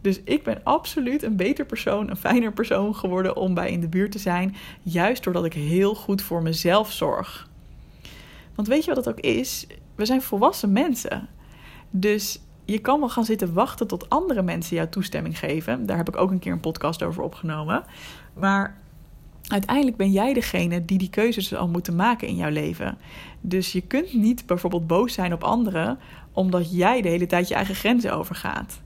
Dus 0.02 0.20
ik 0.24 0.42
ben 0.42 0.60
absoluut 0.64 1.22
een 1.22 1.36
beter 1.36 1.66
persoon, 1.66 2.10
een 2.10 2.16
fijner 2.16 2.52
persoon 2.52 2.94
geworden 2.94 3.36
om 3.36 3.54
bij 3.54 3.70
in 3.70 3.80
de 3.80 3.88
buurt 3.88 4.12
te 4.12 4.18
zijn. 4.18 4.56
Juist 4.82 5.24
doordat 5.24 5.44
ik 5.44 5.52
heel 5.52 5.94
goed 5.94 6.22
voor 6.22 6.42
mezelf 6.42 6.92
zorg. 6.92 7.48
Want 8.54 8.68
weet 8.68 8.84
je 8.84 8.94
wat 8.94 9.04
het 9.04 9.14
ook 9.14 9.20
is? 9.24 9.66
We 9.94 10.04
zijn 10.04 10.22
volwassen 10.22 10.72
mensen. 10.72 11.28
Dus 11.90 12.40
je 12.64 12.78
kan 12.78 13.00
wel 13.00 13.08
gaan 13.08 13.24
zitten 13.24 13.52
wachten 13.52 13.86
tot 13.86 14.08
andere 14.08 14.42
mensen 14.42 14.76
jouw 14.76 14.88
toestemming 14.88 15.38
geven. 15.38 15.86
Daar 15.86 15.96
heb 15.96 16.08
ik 16.08 16.16
ook 16.16 16.30
een 16.30 16.38
keer 16.38 16.52
een 16.52 16.60
podcast 16.60 17.02
over 17.02 17.22
opgenomen. 17.22 17.84
Maar 18.34 18.78
uiteindelijk 19.46 19.96
ben 19.96 20.10
jij 20.10 20.32
degene 20.32 20.84
die 20.84 20.98
die 20.98 21.10
keuzes 21.10 21.54
al 21.54 21.68
moeten 21.68 21.96
maken 21.96 22.28
in 22.28 22.36
jouw 22.36 22.50
leven. 22.50 22.98
Dus 23.40 23.72
je 23.72 23.80
kunt 23.80 24.14
niet 24.14 24.46
bijvoorbeeld 24.46 24.86
boos 24.86 25.12
zijn 25.12 25.32
op 25.32 25.44
anderen 25.44 25.98
omdat 26.32 26.76
jij 26.76 27.02
de 27.02 27.08
hele 27.08 27.26
tijd 27.26 27.48
je 27.48 27.54
eigen 27.54 27.74
grenzen 27.74 28.14
overgaat. 28.16 28.80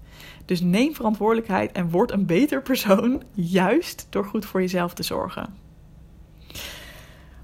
Dus 0.47 0.61
neem 0.61 0.95
verantwoordelijkheid 0.95 1.73
en 1.73 1.91
word 1.91 2.13
een 2.13 2.27
beter 2.27 2.63
persoon, 2.63 3.23
juist 3.61 4.07
door 4.11 4.25
goed 4.25 4.45
voor 4.45 4.61
jezelf 4.61 4.95
te 4.95 5.03
zorgen. 5.03 5.55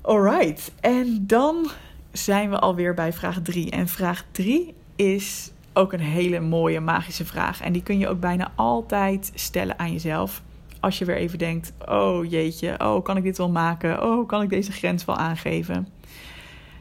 Alright, 0.01 0.73
en 0.81 1.27
dan 1.27 1.71
zijn 2.13 2.51
we 2.51 2.59
alweer 2.59 2.95
bij 2.95 3.13
vraag 3.13 3.43
3. 3.43 3.71
En 3.71 3.89
vraag 3.89 4.25
3 4.33 4.75
is 4.97 5.53
ook 5.73 5.93
een 5.93 6.01
hele 6.01 6.41
mooie 6.41 6.81
magische 6.81 7.25
vraag. 7.25 7.61
En 7.61 7.73
die 7.73 7.83
kun 7.83 7.99
je 7.99 8.09
ook 8.09 8.21
bijna 8.21 8.53
altijd 8.55 9.33
stellen 9.35 9.79
aan 9.79 9.93
jezelf. 9.93 10.43
Als 10.81 10.99
je 10.99 11.05
weer 11.05 11.17
even 11.17 11.39
denkt: 11.39 11.73
oh 11.89 12.31
jeetje, 12.31 12.75
oh 12.79 13.05
kan 13.05 13.17
ik 13.17 13.23
dit 13.23 13.39
wel 13.39 13.51
maken? 13.51 14.03
Oh 14.03 14.29
kan 14.29 14.43
ik 14.43 14.49
deze 14.49 14.73
grens 14.73 15.05
wel 15.05 15.17
aangeven? 15.17 15.89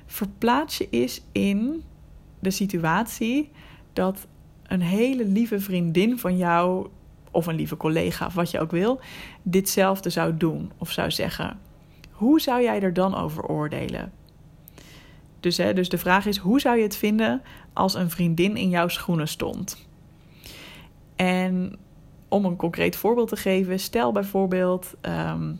Verplaats 0.05 0.77
je 0.77 0.87
eens 0.89 1.21
in 1.31 1.83
de 2.39 2.51
situatie 2.51 3.51
dat 3.93 4.27
een 4.71 4.81
hele 4.81 5.25
lieve 5.25 5.59
vriendin 5.59 6.19
van 6.19 6.37
jou, 6.37 6.87
of 7.31 7.47
een 7.47 7.55
lieve 7.55 7.77
collega, 7.77 8.25
of 8.25 8.33
wat 8.33 8.51
je 8.51 8.59
ook 8.59 8.71
wil, 8.71 8.99
ditzelfde 9.41 10.09
zou 10.09 10.37
doen 10.37 10.71
of 10.77 10.91
zou 10.91 11.11
zeggen. 11.11 11.59
Hoe 12.11 12.41
zou 12.41 12.61
jij 12.61 12.81
er 12.81 12.93
dan 12.93 13.15
over 13.15 13.45
oordelen? 13.45 14.11
Dus, 15.39 15.57
hè, 15.57 15.73
dus 15.73 15.89
de 15.89 15.97
vraag 15.97 16.25
is: 16.25 16.37
hoe 16.37 16.59
zou 16.59 16.77
je 16.77 16.83
het 16.83 16.95
vinden 16.95 17.41
als 17.73 17.93
een 17.93 18.09
vriendin 18.09 18.55
in 18.57 18.69
jouw 18.69 18.87
schoenen 18.87 19.27
stond? 19.27 19.87
En 21.15 21.75
om 22.27 22.45
een 22.45 22.55
concreet 22.55 22.95
voorbeeld 22.95 23.29
te 23.29 23.35
geven, 23.35 23.79
stel 23.79 24.11
bijvoorbeeld 24.11 24.93
um, 25.01 25.59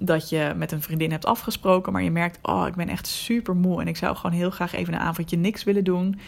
dat 0.00 0.28
je 0.28 0.52
met 0.56 0.72
een 0.72 0.82
vriendin 0.82 1.10
hebt 1.10 1.26
afgesproken, 1.26 1.92
maar 1.92 2.02
je 2.02 2.10
merkt: 2.10 2.38
oh, 2.42 2.64
ik 2.66 2.74
ben 2.74 2.88
echt 2.88 3.06
super 3.06 3.56
moe 3.56 3.80
en 3.80 3.88
ik 3.88 3.96
zou 3.96 4.16
gewoon 4.16 4.36
heel 4.36 4.50
graag 4.50 4.72
even 4.72 4.94
een 4.94 5.00
avondje 5.00 5.36
niks 5.36 5.64
willen 5.64 5.84
doen. 5.84 6.18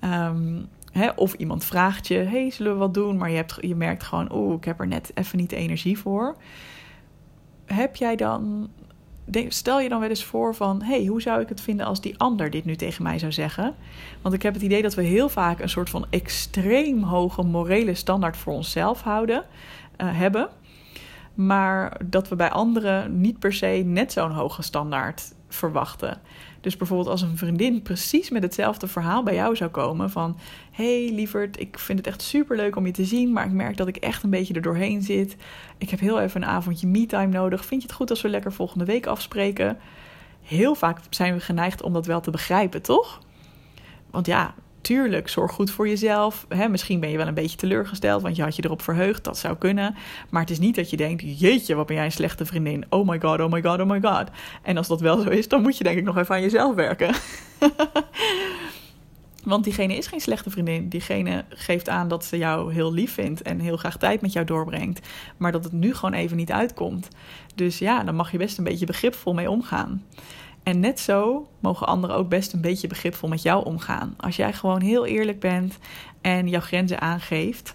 Um, 0.00 0.68
of 1.16 1.34
iemand 1.34 1.64
vraagt 1.64 2.06
je: 2.06 2.14
hey, 2.14 2.50
zullen 2.50 2.72
we 2.72 2.78
wat 2.78 2.94
doen? 2.94 3.16
Maar 3.16 3.30
je, 3.30 3.36
hebt, 3.36 3.56
je 3.60 3.74
merkt 3.74 4.02
gewoon: 4.02 4.32
oeh, 4.32 4.56
ik 4.56 4.64
heb 4.64 4.80
er 4.80 4.86
net 4.86 5.10
even 5.14 5.38
niet 5.38 5.50
de 5.50 5.56
energie 5.56 5.98
voor. 5.98 6.36
Heb 7.66 7.96
jij 7.96 8.16
dan. 8.16 8.68
Stel 9.48 9.80
je 9.80 9.88
dan 9.88 10.00
wel 10.00 10.08
eens 10.08 10.24
voor 10.24 10.54
van: 10.54 10.82
hey, 10.82 11.04
hoe 11.04 11.22
zou 11.22 11.40
ik 11.40 11.48
het 11.48 11.60
vinden 11.60 11.86
als 11.86 12.00
die 12.00 12.18
ander 12.18 12.50
dit 12.50 12.64
nu 12.64 12.76
tegen 12.76 13.02
mij 13.02 13.18
zou 13.18 13.32
zeggen? 13.32 13.74
Want 14.22 14.34
ik 14.34 14.42
heb 14.42 14.54
het 14.54 14.62
idee 14.62 14.82
dat 14.82 14.94
we 14.94 15.02
heel 15.02 15.28
vaak 15.28 15.60
een 15.60 15.68
soort 15.68 15.90
van 15.90 16.06
extreem 16.10 17.02
hoge 17.02 17.42
morele 17.42 17.94
standaard 17.94 18.36
voor 18.36 18.52
onszelf 18.52 19.02
houden, 19.02 19.44
uh, 19.96 20.18
hebben. 20.18 20.48
Maar 21.34 22.00
dat 22.04 22.28
we 22.28 22.36
bij 22.36 22.50
anderen 22.50 23.20
niet 23.20 23.38
per 23.38 23.52
se 23.52 23.82
net 23.84 24.12
zo'n 24.12 24.30
hoge 24.30 24.62
standaard 24.62 25.34
verwachten. 25.48 26.20
Dus 26.60 26.76
bijvoorbeeld 26.76 27.08
als 27.08 27.22
een 27.22 27.36
vriendin 27.36 27.82
precies 27.82 28.30
met 28.30 28.42
hetzelfde 28.42 28.86
verhaal 28.86 29.22
bij 29.22 29.34
jou 29.34 29.56
zou 29.56 29.70
komen 29.70 30.10
van... 30.10 30.38
hey, 30.70 31.10
lieverd, 31.12 31.60
ik 31.60 31.78
vind 31.78 31.98
het 31.98 32.06
echt 32.06 32.22
super 32.22 32.56
leuk 32.56 32.76
om 32.76 32.86
je 32.86 32.92
te 32.92 33.04
zien, 33.04 33.32
maar 33.32 33.46
ik 33.46 33.52
merk 33.52 33.76
dat 33.76 33.88
ik 33.88 33.96
echt 33.96 34.22
een 34.22 34.30
beetje 34.30 34.54
er 34.54 34.62
doorheen 34.62 35.02
zit. 35.02 35.36
Ik 35.78 35.90
heb 35.90 36.00
heel 36.00 36.20
even 36.20 36.42
een 36.42 36.48
avondje 36.48 36.86
me-time 36.86 37.32
nodig. 37.32 37.64
Vind 37.64 37.82
je 37.82 37.86
het 37.88 37.96
goed 37.96 38.10
als 38.10 38.22
we 38.22 38.28
lekker 38.28 38.52
volgende 38.52 38.84
week 38.84 39.06
afspreken? 39.06 39.78
Heel 40.42 40.74
vaak 40.74 41.00
zijn 41.10 41.34
we 41.34 41.40
geneigd 41.40 41.82
om 41.82 41.92
dat 41.92 42.06
wel 42.06 42.20
te 42.20 42.30
begrijpen, 42.30 42.82
toch? 42.82 43.20
Want 44.10 44.26
ja, 44.26 44.54
tuurlijk, 44.80 45.28
zorg 45.28 45.52
goed 45.52 45.70
voor 45.70 45.88
jezelf. 45.88 46.46
Misschien 46.70 47.00
ben 47.00 47.10
je 47.10 47.16
wel 47.16 47.26
een 47.26 47.34
beetje 47.34 47.56
teleurgesteld, 47.56 48.22
want 48.22 48.36
je 48.36 48.42
had 48.42 48.56
je 48.56 48.64
erop 48.64 48.82
verheugd. 48.82 49.24
Dat 49.24 49.38
zou 49.38 49.56
kunnen. 49.56 49.94
Maar 50.30 50.40
het 50.40 50.50
is 50.50 50.58
niet 50.58 50.74
dat 50.74 50.90
je 50.90 50.96
denkt: 50.96 51.40
jeetje, 51.40 51.74
wat 51.74 51.86
ben 51.86 51.96
jij 51.96 52.04
een 52.04 52.12
slechte 52.12 52.46
vriendin. 52.46 52.84
Oh 52.88 53.08
my 53.08 53.20
god, 53.20 53.40
oh 53.40 53.52
my 53.52 53.62
god, 53.62 53.80
oh 53.80 53.86
my 53.86 54.00
god. 54.00 54.24
En 54.62 54.76
als 54.76 54.88
dat 54.88 55.00
wel 55.00 55.20
zo 55.20 55.28
is, 55.28 55.48
dan 55.48 55.62
moet 55.62 55.78
je 55.78 55.84
denk 55.84 55.98
ik 55.98 56.04
nog 56.04 56.16
even 56.16 56.34
aan 56.34 56.40
jezelf 56.40 56.74
werken. 56.74 57.14
Want 59.44 59.64
diegene 59.64 59.96
is 59.96 60.06
geen 60.06 60.20
slechte 60.20 60.50
vriendin. 60.50 60.88
Diegene 60.88 61.44
geeft 61.48 61.88
aan 61.88 62.08
dat 62.08 62.24
ze 62.24 62.38
jou 62.38 62.72
heel 62.72 62.92
lief 62.92 63.12
vindt 63.12 63.42
en 63.42 63.58
heel 63.58 63.76
graag 63.76 63.96
tijd 63.96 64.20
met 64.20 64.32
jou 64.32 64.46
doorbrengt. 64.46 65.08
Maar 65.36 65.52
dat 65.52 65.64
het 65.64 65.72
nu 65.72 65.94
gewoon 65.94 66.14
even 66.14 66.36
niet 66.36 66.52
uitkomt. 66.52 67.08
Dus 67.54 67.78
ja, 67.78 68.04
dan 68.04 68.14
mag 68.14 68.32
je 68.32 68.38
best 68.38 68.58
een 68.58 68.64
beetje 68.64 68.86
begripvol 68.86 69.34
mee 69.34 69.50
omgaan. 69.50 70.04
En 70.68 70.80
net 70.80 71.00
zo 71.00 71.48
mogen 71.60 71.86
anderen 71.86 72.16
ook 72.16 72.28
best 72.28 72.52
een 72.52 72.60
beetje 72.60 72.88
begripvol 72.88 73.28
met 73.28 73.42
jou 73.42 73.64
omgaan. 73.64 74.14
Als 74.16 74.36
jij 74.36 74.52
gewoon 74.52 74.80
heel 74.80 75.06
eerlijk 75.06 75.40
bent 75.40 75.78
en 76.20 76.48
jouw 76.48 76.60
grenzen 76.60 77.00
aangeeft, 77.00 77.74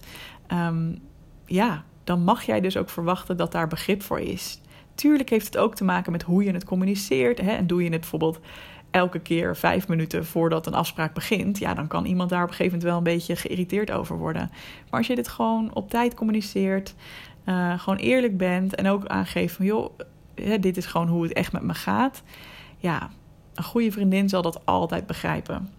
um, 0.52 1.00
ja, 1.46 1.84
dan 2.04 2.24
mag 2.24 2.44
jij 2.44 2.62
dus 2.62 2.78
ook 2.78 2.90
verwachten 2.90 3.38
dat 3.38 3.52
daar 3.52 3.68
begrip 3.68 4.02
voor 4.02 4.20
is. 4.20 4.62
Tuurlijk 4.96 5.30
heeft 5.30 5.46
het 5.46 5.58
ook 5.58 5.76
te 5.76 5.84
maken 5.84 6.12
met 6.12 6.24
hoe 6.24 6.44
je 6.44 6.52
het 6.52 6.64
communiceert. 6.64 7.42
Hè? 7.42 7.52
En 7.52 7.68
doe 7.68 7.84
je 7.84 7.90
het 7.90 8.00
bijvoorbeeld 8.00 8.40
elke 8.92 9.20
keer 9.20 9.56
vijf 9.56 9.88
minuten 9.88 10.26
voordat 10.26 10.68
een 10.68 10.74
afspraak 10.74 11.14
begint, 11.14 11.58
ja, 11.58 11.74
dan 11.74 11.88
kan 11.88 12.06
iemand 12.06 12.30
daar 12.30 12.44
op 12.44 12.50
een 12.50 12.56
gegeven 12.56 12.80
moment 12.80 12.90
wel 12.90 12.98
een 12.98 13.18
beetje 13.18 13.36
geïrriteerd 13.36 13.92
over 13.92 14.18
worden. 14.18 14.50
Maar 14.90 15.00
als 15.00 15.08
je 15.08 15.16
dit 15.16 15.28
gewoon 15.28 15.74
op 15.74 15.90
tijd 15.90 16.14
communiceert, 16.14 16.96
uh, 17.46 17.80
gewoon 17.80 18.00
eerlijk 18.00 18.38
bent 18.38 18.76
en 18.76 18.88
ook 18.88 19.06
aangeeft 19.06 19.56
van 19.56 19.66
joh, 19.66 19.90
dit 20.60 20.78
is 20.78 20.86
gewoon 20.86 21.08
hoe 21.08 21.24
het 21.24 21.34
echt 21.34 21.52
met 21.52 21.64
me 21.64 21.74
gaat 21.74 22.24
ja, 22.84 23.10
een 23.54 23.64
goede 23.64 23.92
vriendin 23.92 24.30
zal 24.30 24.42
dat 24.42 24.66
altijd 24.66 25.06
begrijpen. 25.08 25.70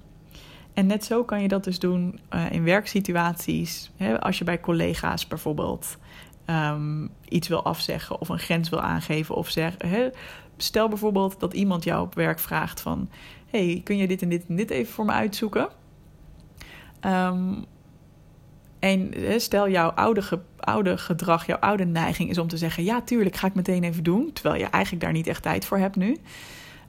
En 0.72 0.86
net 0.86 1.04
zo 1.04 1.24
kan 1.24 1.42
je 1.42 1.48
dat 1.48 1.64
dus 1.64 1.78
doen 1.78 2.20
uh, 2.34 2.50
in 2.50 2.64
werksituaties. 2.64 3.90
Hè, 3.96 4.20
als 4.20 4.38
je 4.38 4.44
bij 4.44 4.60
collega's 4.60 5.26
bijvoorbeeld 5.26 5.98
um, 6.46 7.10
iets 7.28 7.48
wil 7.48 7.64
afzeggen 7.64 8.20
of 8.20 8.28
een 8.28 8.38
grens 8.38 8.68
wil 8.68 8.80
aangeven. 8.80 9.34
Of 9.34 9.48
zeg, 9.48 9.74
hè, 9.78 10.08
stel 10.56 10.88
bijvoorbeeld 10.88 11.40
dat 11.40 11.54
iemand 11.54 11.84
jou 11.84 12.02
op 12.02 12.14
werk 12.14 12.38
vraagt 12.38 12.80
van... 12.80 13.10
hey, 13.50 13.80
kun 13.84 13.96
je 13.96 14.08
dit 14.08 14.22
en 14.22 14.28
dit 14.28 14.44
en 14.48 14.56
dit 14.56 14.70
even 14.70 14.92
voor 14.92 15.04
me 15.04 15.12
uitzoeken? 15.12 15.68
Um, 17.00 17.64
en 18.78 19.14
stel 19.36 19.68
jouw 19.68 19.90
oude, 19.90 20.40
oude 20.58 20.98
gedrag, 20.98 21.46
jouw 21.46 21.58
oude 21.58 21.84
neiging 21.84 22.30
is 22.30 22.38
om 22.38 22.48
te 22.48 22.56
zeggen... 22.56 22.84
ja, 22.84 23.00
tuurlijk, 23.00 23.36
ga 23.36 23.46
ik 23.46 23.54
meteen 23.54 23.84
even 23.84 24.02
doen. 24.02 24.32
Terwijl 24.32 24.60
je 24.60 24.66
eigenlijk 24.66 25.04
daar 25.04 25.12
niet 25.12 25.26
echt 25.26 25.42
tijd 25.42 25.64
voor 25.64 25.78
hebt 25.78 25.96
nu. 25.96 26.16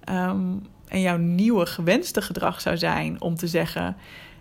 Um, 0.09 0.61
en 0.87 1.01
jouw 1.01 1.17
nieuwe 1.17 1.65
gewenste 1.65 2.21
gedrag 2.21 2.61
zou 2.61 2.77
zijn 2.77 3.21
om 3.21 3.35
te 3.35 3.47
zeggen: 3.47 3.95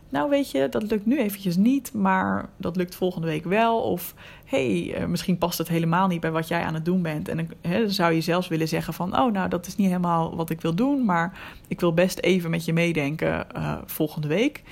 Nou, 0.09 0.30
weet 0.30 0.50
je, 0.50 0.68
dat 0.68 0.90
lukt 0.90 1.06
nu 1.06 1.18
eventjes 1.18 1.56
niet, 1.56 1.92
maar 1.92 2.49
dat 2.56 2.76
lukt 2.76 2.94
volgende 2.94 3.26
week 3.26 3.44
wel. 3.44 3.80
Of 3.80 4.14
hey, 4.44 5.00
uh, 5.00 5.06
misschien 5.06 5.38
past 5.38 5.59
het 5.59 5.68
helemaal 5.68 6.06
niet 6.06 6.21
bij 6.21 6.30
wat 6.30 6.49
jij 6.49 6.62
aan 6.62 6.75
het 6.75 6.85
doen 6.85 7.02
bent. 7.02 7.28
En 7.28 7.49
dan 7.61 7.90
zou 7.90 8.12
je 8.12 8.21
zelfs 8.21 8.49
willen 8.49 8.68
zeggen: 8.68 8.94
van, 8.94 9.18
Oh, 9.18 9.33
nou, 9.33 9.49
dat 9.49 9.66
is 9.66 9.76
niet 9.76 9.87
helemaal 9.87 10.37
wat 10.37 10.50
ik 10.50 10.61
wil 10.61 10.75
doen, 10.75 11.04
maar 11.04 11.38
ik 11.68 11.80
wil 11.80 11.94
best 11.94 12.18
even 12.18 12.50
met 12.50 12.64
je 12.64 12.73
meedenken 12.73 13.47
uh, 13.56 13.78
volgende 13.87 14.28
week. 14.28 14.62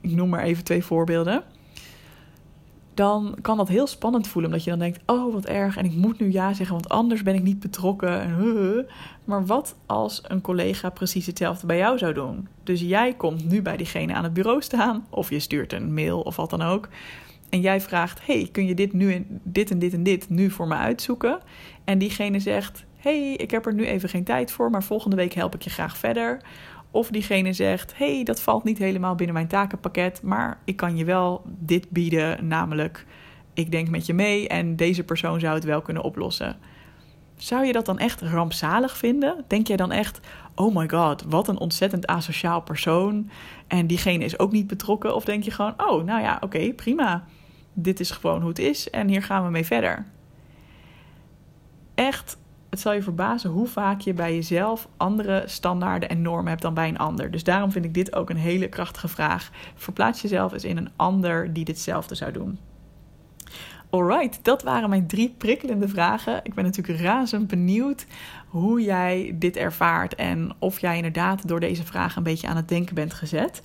Ik 0.00 0.10
noem 0.10 0.28
maar 0.28 0.42
even 0.42 0.64
twee 0.64 0.84
voorbeelden. 0.84 1.44
Dan 2.94 3.34
kan 3.42 3.56
dat 3.56 3.68
heel 3.68 3.86
spannend 3.86 4.28
voelen. 4.28 4.50
Omdat 4.50 4.64
je 4.64 4.70
dan 4.70 4.78
denkt: 4.78 5.00
oh 5.06 5.32
wat 5.32 5.44
erg, 5.44 5.76
en 5.76 5.84
ik 5.84 5.94
moet 5.94 6.18
nu 6.18 6.32
ja 6.32 6.52
zeggen, 6.52 6.74
want 6.74 6.88
anders 6.88 7.22
ben 7.22 7.34
ik 7.34 7.42
niet 7.42 7.60
betrokken. 7.60 8.20
En, 8.20 8.86
maar 9.24 9.46
wat 9.46 9.76
als 9.86 10.20
een 10.26 10.40
collega 10.40 10.90
precies 10.90 11.26
hetzelfde 11.26 11.66
bij 11.66 11.76
jou 11.76 11.98
zou 11.98 12.12
doen? 12.12 12.48
Dus 12.62 12.80
jij 12.80 13.14
komt 13.14 13.48
nu 13.50 13.62
bij 13.62 13.76
diegene 13.76 14.14
aan 14.14 14.24
het 14.24 14.32
bureau 14.32 14.62
staan, 14.62 15.06
of 15.10 15.30
je 15.30 15.38
stuurt 15.38 15.72
een 15.72 15.94
mail 15.94 16.20
of 16.20 16.36
wat 16.36 16.50
dan 16.50 16.62
ook. 16.62 16.88
En 17.48 17.60
jij 17.60 17.80
vraagt: 17.80 18.26
hey, 18.26 18.48
kun 18.52 18.66
je 18.66 18.74
dit 18.74 18.92
nu 18.92 19.26
dit 19.42 19.70
en 19.70 19.78
dit 19.78 19.92
en 19.92 20.02
dit 20.02 20.28
nu 20.28 20.50
voor 20.50 20.68
me 20.68 20.74
uitzoeken? 20.74 21.38
En 21.84 21.98
diegene 21.98 22.40
zegt: 22.40 22.84
hey, 22.96 23.32
ik 23.32 23.50
heb 23.50 23.66
er 23.66 23.74
nu 23.74 23.86
even 23.86 24.08
geen 24.08 24.24
tijd 24.24 24.50
voor, 24.50 24.70
maar 24.70 24.84
volgende 24.84 25.16
week 25.16 25.32
help 25.32 25.54
ik 25.54 25.62
je 25.62 25.70
graag 25.70 25.96
verder. 25.96 26.40
Of 26.94 27.08
diegene 27.08 27.52
zegt: 27.52 27.96
hey, 27.96 28.22
dat 28.22 28.40
valt 28.40 28.64
niet 28.64 28.78
helemaal 28.78 29.14
binnen 29.14 29.34
mijn 29.34 29.48
takenpakket, 29.48 30.22
maar 30.22 30.58
ik 30.64 30.76
kan 30.76 30.96
je 30.96 31.04
wel 31.04 31.42
dit 31.46 31.90
bieden, 31.90 32.46
namelijk 32.46 33.06
ik 33.54 33.70
denk 33.70 33.88
met 33.88 34.06
je 34.06 34.14
mee 34.14 34.48
en 34.48 34.76
deze 34.76 35.04
persoon 35.04 35.40
zou 35.40 35.54
het 35.54 35.64
wel 35.64 35.80
kunnen 35.80 36.02
oplossen. 36.02 36.56
Zou 37.36 37.64
je 37.64 37.72
dat 37.72 37.86
dan 37.86 37.98
echt 37.98 38.20
rampzalig 38.20 38.96
vinden? 38.96 39.44
Denk 39.46 39.66
jij 39.66 39.76
dan 39.76 39.92
echt: 39.92 40.20
oh 40.54 40.76
my 40.76 40.88
god, 40.88 41.24
wat 41.28 41.48
een 41.48 41.58
ontzettend 41.58 42.06
asociaal 42.06 42.60
persoon 42.60 43.30
en 43.66 43.86
diegene 43.86 44.24
is 44.24 44.38
ook 44.38 44.52
niet 44.52 44.66
betrokken? 44.66 45.14
Of 45.14 45.24
denk 45.24 45.42
je 45.42 45.50
gewoon: 45.50 45.74
oh, 45.76 46.04
nou 46.04 46.20
ja, 46.20 46.38
oké, 46.40 46.72
prima. 46.72 47.24
Dit 47.72 48.00
is 48.00 48.10
gewoon 48.10 48.40
hoe 48.40 48.48
het 48.48 48.58
is 48.58 48.90
en 48.90 49.08
hier 49.08 49.22
gaan 49.22 49.44
we 49.44 49.50
mee 49.50 49.66
verder. 49.66 50.06
Echt 51.94 52.38
het 52.72 52.80
zal 52.80 52.92
je 52.92 53.02
verbazen 53.02 53.50
hoe 53.50 53.66
vaak 53.66 54.00
je 54.00 54.12
bij 54.12 54.34
jezelf 54.34 54.88
andere 54.96 55.42
standaarden 55.46 56.08
en 56.08 56.22
normen 56.22 56.48
hebt 56.48 56.62
dan 56.62 56.74
bij 56.74 56.88
een 56.88 56.98
ander. 56.98 57.30
Dus 57.30 57.44
daarom 57.44 57.72
vind 57.72 57.84
ik 57.84 57.94
dit 57.94 58.14
ook 58.14 58.30
een 58.30 58.36
hele 58.36 58.68
krachtige 58.68 59.08
vraag. 59.08 59.50
Verplaats 59.74 60.22
jezelf 60.22 60.52
eens 60.52 60.64
in 60.64 60.76
een 60.76 60.90
ander 60.96 61.52
die 61.52 61.64
ditzelfde 61.64 62.14
zou 62.14 62.32
doen. 62.32 62.58
Alright, 63.90 64.44
dat 64.44 64.62
waren 64.62 64.88
mijn 64.88 65.06
drie 65.06 65.34
prikkelende 65.38 65.88
vragen. 65.88 66.40
Ik 66.42 66.54
ben 66.54 66.64
natuurlijk 66.64 67.00
razend 67.00 67.46
benieuwd 67.46 68.06
hoe 68.48 68.82
jij 68.82 69.34
dit 69.38 69.56
ervaart 69.56 70.14
en 70.14 70.52
of 70.58 70.80
jij 70.80 70.96
inderdaad 70.96 71.48
door 71.48 71.60
deze 71.60 71.84
vragen 71.84 72.16
een 72.16 72.22
beetje 72.22 72.48
aan 72.48 72.56
het 72.56 72.68
denken 72.68 72.94
bent 72.94 73.14
gezet. 73.14 73.62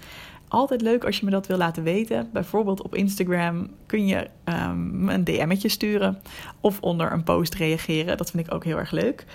Altijd 0.48 0.82
leuk 0.82 1.06
als 1.06 1.20
je 1.20 1.26
me 1.26 1.32
dat 1.32 1.48
wil 1.48 1.58
laten 1.58 1.84
weten. 1.84 2.30
Bijvoorbeeld 2.34 2.82
op 2.82 2.96
Instagram 2.96 3.70
kun 3.86 4.08
je 4.08 4.30
um, 4.46 5.10
een 5.10 5.24
DM'tje 5.24 5.70
sturen 5.70 6.22
of 6.62 6.82
onder 6.82 7.12
een 7.12 7.24
post 7.24 7.56
reageren. 7.56 8.18
Dat 8.18 8.32
vind 8.32 8.48
ik 8.48 8.54
ook 8.54 8.64
heel 8.64 8.78
erg 8.78 8.92
leuk. 8.92 9.26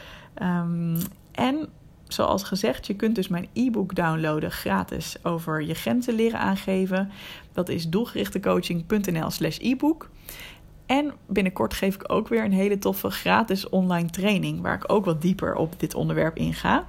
Um, 0.43 0.97
en 1.33 1.69
zoals 2.09 2.43
gezegd, 2.43 2.87
je 2.87 2.97
kunt 2.97 3.15
dus 3.15 3.29
mijn 3.29 3.49
e-book 3.53 3.95
downloaden 3.95 4.51
gratis 4.51 5.17
over 5.23 5.63
je 5.63 5.75
grenzen 5.75 6.15
leren 6.15 6.39
aangeven. 6.39 7.11
Dat 7.53 7.69
is 7.69 7.89
doelgerichtecoaching.nl/slash 7.89 9.59
e-book. 9.61 10.09
En 10.87 11.13
binnenkort 11.27 11.75
geef 11.75 11.95
ik 11.95 12.13
ook 12.13 12.29
weer 12.29 12.45
een 12.45 12.53
hele 12.53 12.79
toffe 12.79 13.11
gratis 13.11 13.69
online 13.69 14.11
training, 14.11 14.61
waar 14.61 14.75
ik 14.75 14.93
ook 14.93 15.05
wat 15.05 15.23
dieper 15.23 15.55
op 15.55 15.81
dit 15.81 15.95
onderwerp 15.95 16.37
inga. 16.37 16.87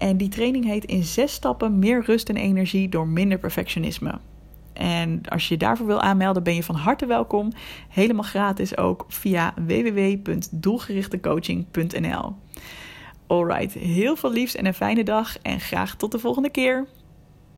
En 0.00 0.16
die 0.16 0.28
training 0.28 0.64
heet 0.64 0.84
in 0.84 1.02
zes 1.02 1.32
stappen 1.32 1.78
meer 1.78 2.04
rust 2.04 2.28
en 2.28 2.36
energie 2.36 2.88
door 2.88 3.08
minder 3.08 3.38
perfectionisme. 3.38 4.18
En 4.72 5.20
als 5.28 5.48
je 5.48 5.54
je 5.54 5.60
daarvoor 5.60 5.86
wil 5.86 6.00
aanmelden, 6.00 6.42
ben 6.42 6.54
je 6.54 6.62
van 6.62 6.74
harte 6.74 7.06
welkom. 7.06 7.52
Helemaal 7.88 8.24
gratis 8.24 8.76
ook 8.76 9.04
via 9.08 9.54
www.doelgerichtecoaching.nl. 9.66 12.34
Alright, 13.26 13.72
heel 13.72 14.16
veel 14.16 14.32
liefs 14.32 14.56
en 14.56 14.66
een 14.66 14.74
fijne 14.74 15.04
dag 15.04 15.38
en 15.38 15.60
graag 15.60 15.96
tot 15.96 16.12
de 16.12 16.18
volgende 16.18 16.50
keer. 16.50 16.86